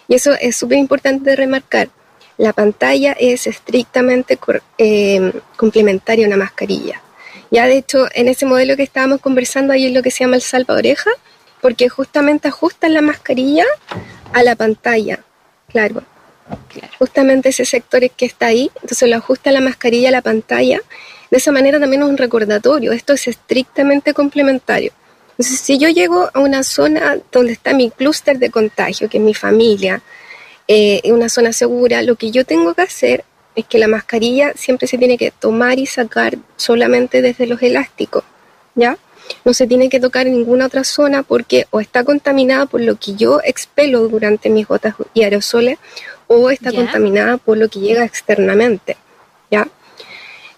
Y 0.10 0.16
eso 0.16 0.34
es 0.34 0.58
súper 0.58 0.80
importante 0.80 1.30
de 1.30 1.36
remarcar. 1.38 1.88
La 2.38 2.52
pantalla 2.52 3.16
es 3.18 3.48
estrictamente 3.48 4.38
eh, 4.78 5.32
complementaria 5.56 6.26
a 6.26 6.28
una 6.28 6.38
mascarilla. 6.38 7.02
Ya 7.52 7.68
de 7.68 7.78
hecho, 7.78 8.08
en 8.14 8.28
ese 8.28 8.46
modelo 8.46 8.76
que 8.76 8.84
estábamos 8.84 9.22
conversando 9.22 9.72
ahí 9.72 9.86
es 9.86 9.94
lo 9.94 10.02
que 10.02 10.12
se 10.12 10.24
llama 10.24 10.36
el 10.36 10.42
salva 10.42 10.76
oreja, 10.76 11.12
porque 11.62 11.90
justamente 11.90 12.48
ajustan 12.48 12.94
la 12.94 13.02
mascarilla 13.02 13.66
a 14.34 14.44
la 14.44 14.56
pantalla. 14.56 15.20
Claro. 15.68 16.04
Justamente 16.98 17.50
ese 17.50 17.66
sector 17.66 18.04
es 18.04 18.12
que 18.12 18.26
está 18.26 18.48
ahí, 18.48 18.72
entonces 18.82 19.08
lo 19.08 19.18
ajusta 19.18 19.52
la 19.52 19.62
mascarilla 19.62 20.10
a 20.10 20.12
la 20.12 20.22
pantalla. 20.22 20.82
De 21.30 21.38
esa 21.38 21.52
manera 21.52 21.80
también 21.80 22.02
es 22.02 22.10
un 22.10 22.18
recordatorio. 22.18 22.92
Esto 22.92 23.14
es 23.14 23.28
estrictamente 23.28 24.14
complementario. 24.14 24.92
Entonces, 25.40 25.62
si 25.62 25.78
yo 25.78 25.88
llego 25.88 26.30
a 26.34 26.40
una 26.42 26.64
zona 26.64 27.18
donde 27.32 27.54
está 27.54 27.74
mi 27.74 27.92
clúster 27.92 28.40
de 28.40 28.50
contagio, 28.50 29.08
que 29.08 29.20
es 29.20 29.24
mi 29.24 29.34
familia, 29.34 30.02
eh, 30.68 31.00
una 31.06 31.30
zona 31.30 31.54
segura, 31.54 32.02
lo 32.02 32.16
que 32.16 32.30
yo 32.30 32.44
tengo 32.44 32.74
que 32.74 32.82
hacer 32.82 33.24
es 33.56 33.66
que 33.66 33.78
la 33.78 33.88
mascarilla 33.88 34.52
siempre 34.58 34.86
se 34.86 34.98
tiene 34.98 35.18
que 35.18 35.32
tomar 35.32 35.80
y 35.80 35.86
sacar 35.86 36.38
solamente 36.58 37.22
desde 37.22 37.48
los 37.48 37.62
elásticos, 37.62 38.26
¿ya? 38.76 38.98
No 39.46 39.54
se 39.54 39.66
tiene 39.66 39.88
que 39.88 40.02
tocar 40.02 40.28
en 40.28 40.34
ninguna 40.34 40.66
otra 40.66 40.84
zona 40.84 41.24
porque 41.24 41.68
o 41.70 41.80
está 41.80 42.04
contaminada 42.04 42.66
por 42.66 42.82
lo 42.82 42.98
que 42.98 43.16
yo 43.16 43.40
expelo 43.42 44.10
durante 44.10 44.50
mis 44.50 44.68
gotas 44.68 44.96
y 45.14 45.24
aerosoles 45.24 45.78
o 46.28 46.50
está 46.50 46.74
contaminada 46.74 47.38
por 47.38 47.58
lo 47.58 47.70
que 47.70 47.80
llega 47.80 48.04
externamente, 48.04 48.98
¿ya? 49.50 49.70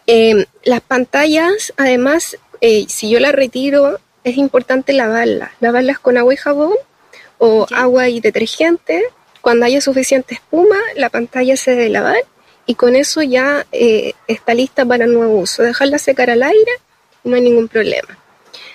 Eh, 0.08 0.48
las 0.64 0.82
pantallas, 0.82 1.72
además, 1.78 2.36
eh, 2.62 2.88
si 2.90 3.12
yo 3.12 3.20
las 3.20 3.34
retiro 3.34 4.00
es 4.24 4.38
importante 4.38 4.94
lavarlas, 4.94 5.52
lavarlas 5.60 6.00
con 6.00 6.18
agua 6.18 6.34
y 6.34 6.38
jabón 6.38 6.76
o 7.38 7.66
agua 7.72 8.10
y 8.10 8.20
detergente. 8.20 9.04
Cuando 9.42 9.66
haya 9.66 9.82
suficiente 9.82 10.36
espuma, 10.36 10.78
la 10.96 11.10
pantalla 11.10 11.58
se 11.58 11.72
debe 11.72 11.90
lavar 11.90 12.24
y 12.66 12.76
con 12.76 12.96
eso 12.96 13.22
ya 13.24 13.66
eh, 13.72 14.14
está 14.28 14.54
lista 14.54 14.86
para 14.86 15.08
nuevo 15.08 15.40
uso. 15.40 15.64
Dejarla 15.64 15.98
secar 15.98 16.30
al 16.30 16.44
aire 16.44 16.72
y 17.24 17.30
no 17.30 17.36
hay 17.36 17.42
ningún 17.42 17.68
problema. 17.68 18.18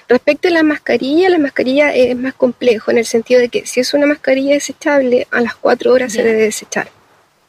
Respecto 0.09 0.49
a 0.49 0.53
la 0.53 0.63
mascarilla, 0.63 1.29
la 1.29 1.39
mascarilla 1.39 1.95
es 1.95 2.17
más 2.17 2.35
complejo 2.35 2.91
en 2.91 2.99
el 2.99 3.07
sentido 3.07 3.41
de 3.41 3.49
que 3.49 3.67
si 3.67 3.81
es 3.81 3.95
una 3.95 4.07
mascarilla 4.07 4.55
desechable, 4.55 5.27
a 5.31 5.41
las 5.41 5.57
cuatro 5.57 5.93
horas 5.93 6.13
se 6.13 6.23
debe 6.23 6.43
desechar 6.43 6.89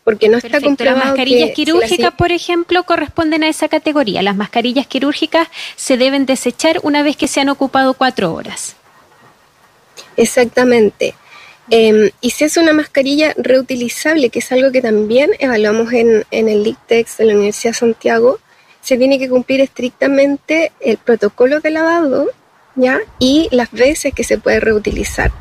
porque 0.07 0.29
no 0.29 0.37
está 0.37 0.61
comprobado. 0.61 0.99
Las 0.99 1.07
mascarillas 1.07 1.49
quirúrgicas, 1.51 2.13
por 2.13 2.31
ejemplo, 2.31 2.85
corresponden 2.85 3.43
a 3.43 3.49
esa 3.49 3.67
categoría. 3.67 4.21
Las 4.21 4.37
mascarillas 4.37 4.87
quirúrgicas 4.87 5.49
se 5.75 5.97
deben 5.97 6.25
desechar 6.25 6.79
una 6.83 7.03
vez 7.03 7.17
que 7.17 7.27
se 7.27 7.41
han 7.41 7.49
ocupado 7.49 7.93
cuatro 7.93 8.33
horas. 8.33 8.77
Exactamente. 10.15 11.13
Em, 11.69 12.09
y 12.21 12.29
si 12.29 12.45
es 12.45 12.55
una 12.55 12.71
mascarilla 12.71 13.33
reutilizable, 13.35 14.29
que 14.29 14.39
es 14.39 14.49
algo 14.53 14.71
que 14.71 14.81
también 14.81 15.31
evaluamos 15.39 15.91
en, 15.91 16.23
en 16.31 16.47
el 16.47 16.63
LICTEX 16.63 17.17
de 17.17 17.25
la 17.25 17.33
Universidad 17.33 17.73
de 17.73 17.79
Santiago, 17.79 18.39
se 18.79 18.97
tiene 18.97 19.19
que 19.19 19.27
cumplir 19.27 19.59
estrictamente 19.59 20.71
el 20.79 20.95
protocolo 20.95 21.59
de 21.59 21.71
lavado 21.71 22.29
¿ya? 22.77 23.01
y 23.19 23.49
las 23.51 23.73
veces 23.73 24.13
que 24.13 24.23
se 24.23 24.37
puede 24.37 24.61
reutilizar. 24.61 25.33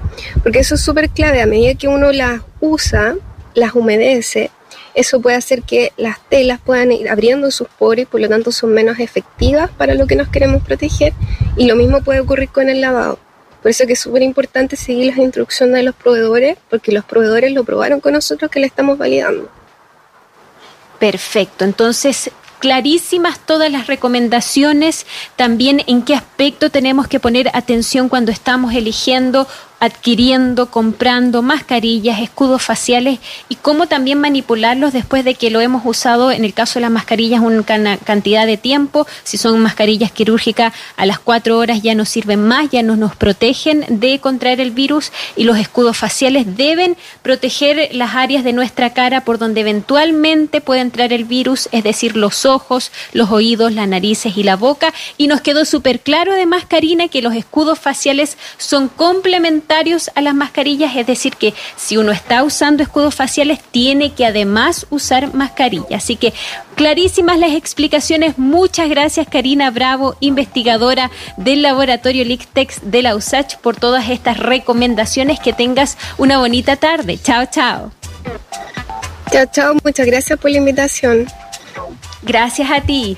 Porque 0.42 0.58
eso 0.58 0.74
es 0.74 0.80
súper 0.80 1.08
clave, 1.10 1.40
a 1.40 1.46
medida 1.46 1.74
que 1.74 1.86
uno 1.86 2.10
las 2.10 2.40
usa, 2.60 3.14
las 3.54 3.76
humedece, 3.76 4.50
eso 4.96 5.20
puede 5.20 5.36
hacer 5.36 5.62
que 5.62 5.92
las 5.98 6.18
telas 6.28 6.58
puedan 6.58 6.90
ir 6.90 7.08
abriendo 7.08 7.50
sus 7.50 7.68
poros 7.68 8.02
y 8.02 8.06
por 8.06 8.20
lo 8.20 8.28
tanto 8.28 8.50
son 8.50 8.72
menos 8.72 8.98
efectivas 8.98 9.70
para 9.70 9.94
lo 9.94 10.06
que 10.06 10.16
nos 10.16 10.28
queremos 10.28 10.62
proteger 10.62 11.12
y 11.56 11.66
lo 11.66 11.76
mismo 11.76 12.02
puede 12.02 12.20
ocurrir 12.20 12.48
con 12.48 12.70
el 12.70 12.80
lavado. 12.80 13.18
Por 13.60 13.70
eso 13.70 13.86
que 13.86 13.92
es 13.92 14.00
súper 14.00 14.22
importante 14.22 14.74
seguir 14.74 15.06
las 15.06 15.18
instrucciones 15.18 15.74
de 15.76 15.82
los 15.82 15.94
proveedores 15.94 16.56
porque 16.70 16.92
los 16.92 17.04
proveedores 17.04 17.52
lo 17.52 17.62
probaron 17.62 18.00
con 18.00 18.14
nosotros 18.14 18.50
que 18.50 18.58
le 18.58 18.66
estamos 18.66 18.96
validando. 18.96 19.50
Perfecto, 20.98 21.66
entonces 21.66 22.30
clarísimas 22.58 23.38
todas 23.38 23.70
las 23.70 23.86
recomendaciones, 23.86 25.06
también 25.36 25.82
en 25.86 26.02
qué 26.02 26.14
aspecto 26.14 26.70
tenemos 26.70 27.06
que 27.06 27.20
poner 27.20 27.50
atención 27.52 28.08
cuando 28.08 28.32
estamos 28.32 28.74
eligiendo 28.74 29.46
adquiriendo, 29.78 30.70
comprando 30.70 31.42
mascarillas, 31.42 32.20
escudos 32.20 32.62
faciales 32.62 33.18
y 33.48 33.56
cómo 33.56 33.86
también 33.86 34.18
manipularlos 34.18 34.92
después 34.92 35.24
de 35.24 35.34
que 35.34 35.50
lo 35.50 35.60
hemos 35.60 35.82
usado, 35.84 36.32
en 36.32 36.44
el 36.44 36.54
caso 36.54 36.74
de 36.74 36.82
las 36.82 36.90
mascarillas, 36.90 37.40
una 37.40 37.98
cantidad 37.98 38.46
de 38.46 38.56
tiempo. 38.56 39.06
Si 39.22 39.36
son 39.36 39.60
mascarillas 39.60 40.12
quirúrgicas, 40.12 40.72
a 40.96 41.04
las 41.04 41.18
cuatro 41.18 41.58
horas 41.58 41.82
ya 41.82 41.94
no 41.94 42.04
sirven 42.04 42.46
más, 42.46 42.70
ya 42.70 42.82
no 42.82 42.96
nos 42.96 43.16
protegen 43.16 43.84
de 43.88 44.18
contraer 44.18 44.60
el 44.60 44.70
virus 44.70 45.12
y 45.36 45.44
los 45.44 45.58
escudos 45.58 45.96
faciales 45.96 46.56
deben 46.56 46.96
proteger 47.22 47.90
las 47.92 48.14
áreas 48.14 48.44
de 48.44 48.54
nuestra 48.54 48.90
cara 48.90 49.24
por 49.24 49.38
donde 49.38 49.60
eventualmente 49.60 50.60
puede 50.60 50.80
entrar 50.80 51.12
el 51.12 51.24
virus, 51.24 51.68
es 51.72 51.84
decir, 51.84 52.16
los 52.16 52.46
ojos, 52.46 52.92
los 53.12 53.30
oídos, 53.30 53.72
las 53.72 53.88
narices 53.88 54.36
y 54.36 54.42
la 54.42 54.56
boca. 54.56 54.94
Y 55.18 55.26
nos 55.26 55.42
quedó 55.42 55.64
súper 55.64 56.00
claro 56.00 56.32
además, 56.32 56.64
Karina, 56.66 57.08
que 57.08 57.20
los 57.20 57.34
escudos 57.34 57.78
faciales 57.78 58.38
son 58.56 58.88
complementarios 58.88 59.65
a 60.14 60.20
las 60.20 60.34
mascarillas, 60.34 60.96
es 60.96 61.06
decir, 61.06 61.36
que 61.36 61.52
si 61.76 61.96
uno 61.96 62.12
está 62.12 62.42
usando 62.44 62.82
escudos 62.82 63.14
faciales, 63.14 63.60
tiene 63.70 64.12
que 64.12 64.24
además 64.24 64.86
usar 64.90 65.34
mascarilla. 65.34 65.96
Así 65.96 66.16
que 66.16 66.32
clarísimas 66.76 67.38
las 67.38 67.52
explicaciones. 67.52 68.38
Muchas 68.38 68.88
gracias, 68.88 69.26
Karina 69.28 69.70
Bravo, 69.70 70.16
investigadora 70.20 71.10
del 71.36 71.62
laboratorio 71.62 72.24
LICTEX 72.24 72.90
de 72.90 73.02
la 73.02 73.16
USACH, 73.16 73.56
por 73.56 73.76
todas 73.76 74.08
estas 74.08 74.38
recomendaciones. 74.38 75.40
Que 75.40 75.52
tengas 75.52 75.98
una 76.16 76.38
bonita 76.38 76.76
tarde. 76.76 77.18
Chao, 77.22 77.46
chao. 77.46 77.92
Chao, 79.30 79.46
chao. 79.52 79.74
Muchas 79.84 80.06
gracias 80.06 80.38
por 80.38 80.50
la 80.50 80.58
invitación. 80.58 81.26
Gracias 82.22 82.70
a 82.70 82.80
ti. 82.80 83.16